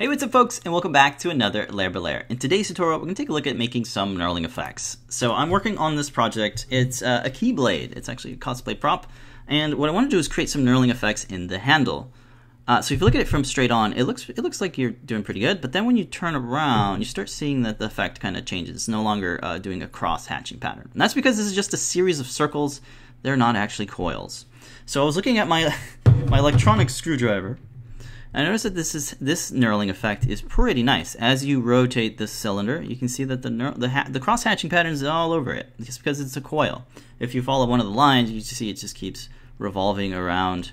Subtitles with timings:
[0.00, 2.24] Hey, what's up folks, and welcome back to another Layer by Layer.
[2.30, 4.96] In today's tutorial, we're to take a look at making some knurling effects.
[5.10, 6.64] So I'm working on this project.
[6.70, 7.94] It's uh, a Keyblade.
[7.98, 9.08] It's actually a cosplay prop.
[9.46, 12.10] And what I want to do is create some knurling effects in the handle.
[12.66, 14.78] Uh, so if you look at it from straight on, it looks it looks like
[14.78, 15.60] you're doing pretty good.
[15.60, 18.76] But then when you turn around, you start seeing that the effect kind of changes.
[18.76, 20.88] It's no longer uh, doing a cross hatching pattern.
[20.94, 22.80] And that's because this is just a series of circles.
[23.20, 24.46] They're not actually coils.
[24.86, 25.76] So I was looking at my
[26.28, 27.58] my electronic screwdriver
[28.32, 31.16] I notice that this is this knurling effect is pretty nice.
[31.16, 34.92] As you rotate the cylinder, you can see that the the, the cross hatching pattern
[34.92, 36.86] is all over it, just because it's a coil.
[37.18, 40.72] If you follow one of the lines, you see it just keeps revolving around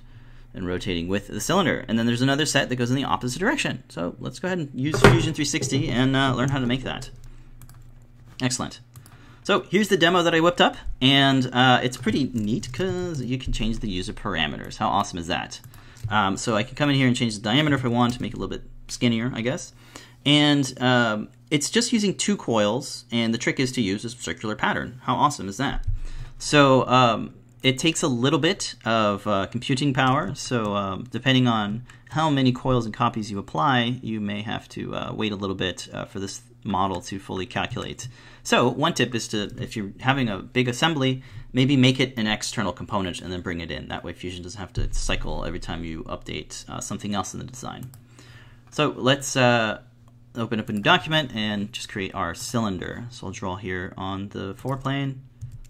[0.54, 1.84] and rotating with the cylinder.
[1.88, 3.84] And then there's another set that goes in the opposite direction.
[3.90, 7.10] So let's go ahead and use Fusion 360 and uh, learn how to make that.
[8.42, 8.80] Excellent.
[9.44, 13.38] So here's the demo that I whipped up, and uh, it's pretty neat because you
[13.38, 14.78] can change the user parameters.
[14.78, 15.62] How awesome is that?
[16.10, 18.22] Um, so I can come in here and change the diameter if I want to
[18.22, 19.74] make it a little bit skinnier, I guess.
[20.26, 24.56] And um, it's just using two coils, and the trick is to use a circular
[24.56, 25.00] pattern.
[25.04, 25.86] How awesome is that?
[26.38, 27.34] So um,
[27.64, 30.36] it takes a little bit of uh, computing power.
[30.36, 34.96] So um, depending on how many coils and copies you apply, you may have to
[34.96, 38.08] uh, wait a little bit uh, for this model to fully calculate.
[38.44, 42.28] So one tip is to, if you're having a big assembly, maybe make it an
[42.28, 43.88] external component and then bring it in.
[43.88, 47.40] That way Fusion doesn't have to cycle every time you update uh, something else in
[47.40, 47.92] the design.
[48.72, 49.82] So let's uh,
[50.36, 53.06] open up a new document and just create our cylinder.
[53.10, 55.24] So I'll draw here on the floor plane.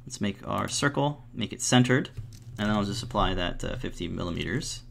[0.06, 2.10] Let's make our circle, make it centered,
[2.58, 4.84] and then I'll just apply that uh, 50 millimeters.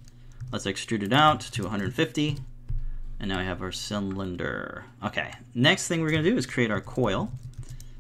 [0.53, 2.39] Let's extrude it out to 150,
[3.21, 4.85] and now we have our cylinder.
[5.05, 7.31] Okay, next thing we're gonna do is create our coil.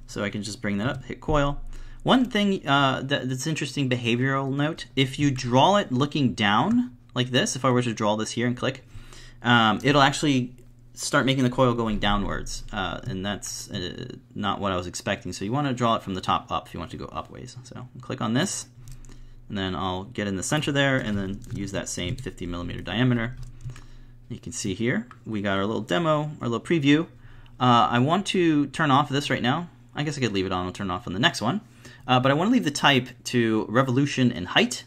[0.06, 1.60] So I can just bring that up, hit coil.
[2.02, 7.30] One thing uh, that, that's interesting behavioral note, if you draw it looking down like
[7.30, 8.84] this, if I were to draw this here and click,
[9.42, 10.54] um, it'll actually
[10.94, 15.32] start making the coil going downwards, uh, and that's uh, not what I was expecting.
[15.32, 17.06] So you want to draw it from the top up if you want to go
[17.06, 17.56] upways.
[17.66, 18.66] So click on this,
[19.48, 22.80] and then I'll get in the center there, and then use that same 50 millimeter
[22.80, 23.36] diameter.
[24.28, 27.06] You can see here, we got our little demo, our little preview.
[27.60, 29.68] Uh, I want to turn off this right now.
[29.94, 31.60] I guess I could leave it on, I'll turn it off on the next one.
[32.08, 34.84] Uh, but I want to leave the type to revolution and height.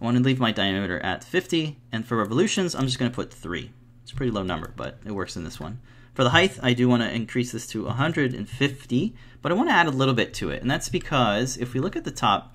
[0.00, 3.14] I want to leave my diameter at 50, and for revolutions, I'm just going to
[3.14, 3.70] put 3.
[4.02, 5.80] It's a pretty low number, but it works in this one.
[6.12, 9.74] For the height, I do want to increase this to 150, but I want to
[9.74, 12.53] add a little bit to it, and that's because if we look at the top,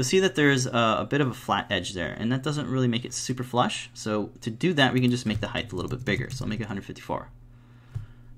[0.00, 2.66] you'll see that there's a, a, bit of a flat edge there, and that doesn't
[2.70, 3.90] really make it super flush.
[3.92, 6.30] So to do that, we can just make the height a little bit bigger.
[6.30, 7.28] So I'll make it 154.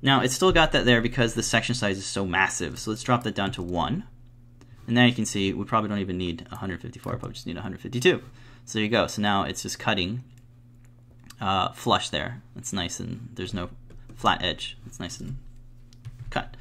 [0.02, 2.80] Now, it's still got that there because the section size is so massive.
[2.80, 4.02] So let's drop that down to 1.
[4.88, 7.54] And now you can see we probably don't even need 154, but we just need
[7.54, 8.20] 152.
[8.64, 9.06] So there you go.
[9.06, 10.24] So now it's just cutting
[11.40, 12.42] uh, flush there.
[12.56, 13.70] It's nice and there's no
[14.16, 14.76] flat edge.
[14.84, 15.36] It's nice and
[16.30, 16.56] cut.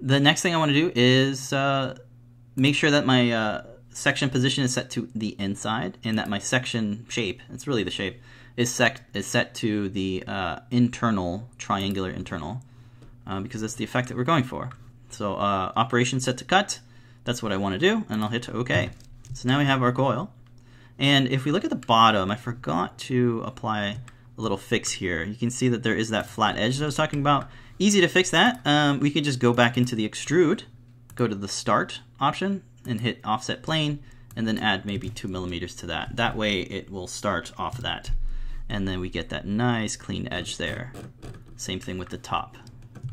[0.00, 1.96] The next thing I want to do is uh,
[2.56, 3.62] make sure that my uh,
[3.94, 7.90] section position is set to the inside and that my section shape, it's really the
[7.90, 8.20] shape,
[8.56, 12.60] is set, is set to the uh, internal, triangular internal,
[13.26, 14.70] uh, because that's the effect that we're going for.
[15.10, 16.80] So uh, operation set to cut,
[17.24, 18.90] that's what I want to do, and I'll hit OK.
[19.32, 20.30] So now we have our coil.
[20.98, 23.98] And if we look at the bottom, I forgot to apply
[24.36, 25.24] a little fix here.
[25.24, 27.48] You can see that there is that flat edge that I was talking about.
[27.78, 28.60] Easy to fix that.
[28.64, 30.62] Um, we could just go back into the extrude,
[31.14, 34.00] go to the start option, and hit offset plane,
[34.36, 36.16] and then add maybe two millimeters to that.
[36.16, 38.10] That way it will start off that
[38.68, 40.92] and then we get that nice clean edge there.
[41.56, 42.56] Same thing with the top.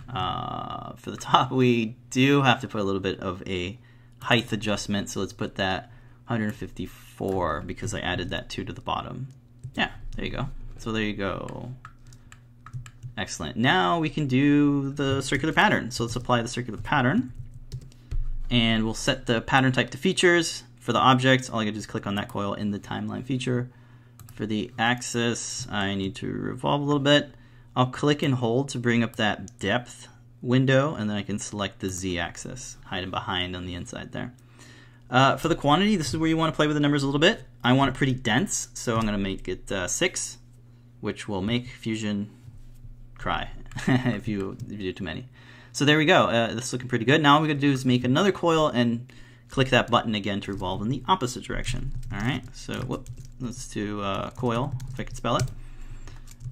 [0.10, 3.78] Uh, for the top, we do have to put a little bit of a
[4.20, 5.92] height adjustment, so let's put that
[6.28, 9.28] 154 because I added that 2 to the bottom.
[9.76, 10.48] Yeah, there you go.
[10.78, 11.72] So there you go.
[13.18, 13.58] Excellent.
[13.58, 15.92] Now we can do the circular pattern.
[15.92, 17.34] So let's apply the circular pattern.
[18.52, 20.64] And we'll set the pattern type to features.
[20.80, 23.24] For the object, all I gotta do is click on that coil in the timeline
[23.24, 23.72] feature.
[24.34, 27.34] For the axis, I need to revolve a little bit.
[27.76, 30.08] I'll click and hold to bring up that depth
[30.42, 34.34] window, and then I can select the z-axis, hiding behind on the inside there.
[35.10, 37.06] Uh, for the quantity, this is where you want to play with the numbers a
[37.06, 37.44] little bit.
[37.64, 40.38] I want it pretty dense, so I'm going to make it uh, 6,
[41.00, 42.30] which will make Fusion
[43.18, 43.50] cry
[43.88, 45.28] if, you, if you do too many.
[45.74, 46.26] So there we go.
[46.26, 47.22] Uh, this is looking pretty good.
[47.22, 49.12] Now all we got to do is make another coil and
[49.50, 51.94] click that button again to revolve in the opposite direction.
[52.12, 53.08] All right, so whoop,
[53.40, 55.44] let's do uh, coil, if I can spell it.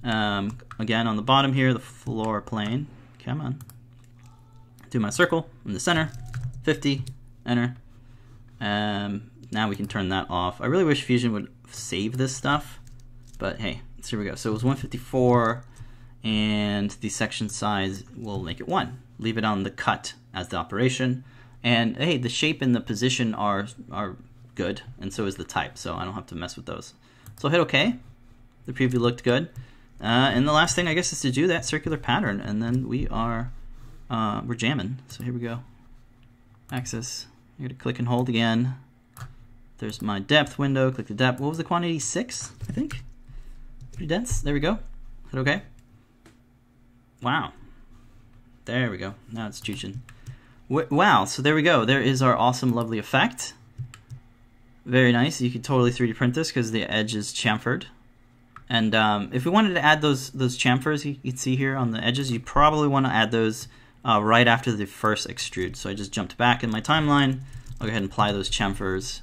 [0.04, 2.86] Um, again, on the bottom here, the floor plane.
[3.24, 3.60] Come on.
[4.90, 6.10] Do my circle in the center,
[6.64, 7.02] 50,
[7.46, 7.76] enter.
[8.60, 10.60] Um, now we can turn that off.
[10.60, 12.80] I really wish Fusion would save this stuff,
[13.38, 14.34] but hey, so here we go.
[14.34, 15.64] So it was 154,
[16.22, 19.00] and the section size will make it 1.
[19.18, 21.24] Leave it on the cut as the operation.
[21.62, 24.16] And hey, the shape and the position are, are
[24.54, 26.94] good, and so is the type, so I don't have to mess with those.
[27.38, 27.96] So hit OK.
[28.66, 29.48] The preview looked good.
[30.00, 32.88] Uh, and the last thing, I guess, is to do that circular pattern, and then
[32.88, 33.52] we are
[34.08, 34.98] uh, we're jamming.
[35.08, 35.60] So here we go.
[36.72, 37.26] Axis.
[37.58, 38.76] You're gonna click and hold again.
[39.78, 40.90] There's my depth window.
[40.90, 41.40] Click the depth.
[41.40, 41.98] What was the quantity?
[41.98, 43.02] Six, I think.
[43.92, 44.40] Pretty dense.
[44.40, 44.78] There we go.
[45.30, 45.62] Hit OK.
[47.22, 47.52] Wow.
[48.64, 49.14] There we go.
[49.30, 49.98] Now it's juicing.
[50.68, 51.24] Wow.
[51.24, 51.84] So there we go.
[51.84, 53.54] There is our awesome, lovely effect.
[54.86, 55.40] Very nice.
[55.40, 57.84] You could totally 3D print this because the edge is chamfered.
[58.68, 61.90] And um, if we wanted to add those those chamfers you can see here on
[61.90, 63.66] the edges, you probably want to add those
[64.04, 65.74] uh, right after the first extrude.
[65.76, 67.40] So I just jumped back in my timeline.
[67.80, 69.22] I'll go ahead and apply those chamfers.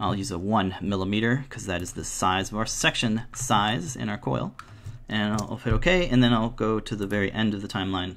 [0.00, 4.08] I'll use a one millimeter because that is the size of our section size in
[4.08, 4.54] our coil.
[5.08, 8.16] And I'll hit OK, and then I'll go to the very end of the timeline.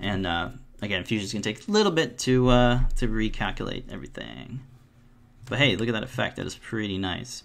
[0.00, 0.50] And uh,
[0.80, 4.60] again, Fusion's gonna take a little bit to uh, to recalculate everything.
[5.48, 6.36] But hey, look at that effect.
[6.36, 7.44] That is pretty nice.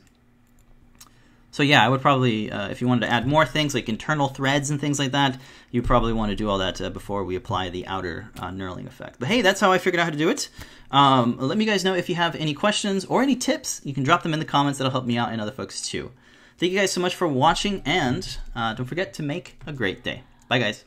[1.52, 4.28] So yeah, I would probably, uh, if you wanted to add more things like internal
[4.28, 5.40] threads and things like that,
[5.72, 8.86] you probably want to do all that uh, before we apply the outer uh, knurling
[8.86, 9.18] effect.
[9.20, 10.50] But hey, that's how I figured out how to do it.
[10.92, 13.82] Um, let me guys know if you have any questions or any tips.
[13.84, 14.78] You can drop them in the comments.
[14.78, 16.12] That'll help me out and other folks too.
[16.58, 20.04] Thank you guys so much for watching, and uh, don't forget to make a great
[20.04, 20.24] day.
[20.48, 20.86] Bye, guys.